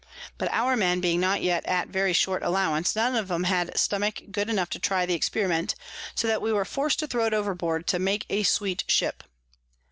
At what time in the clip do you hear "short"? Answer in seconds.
2.11-2.41